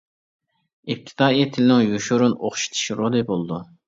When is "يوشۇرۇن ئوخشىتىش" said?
1.89-2.81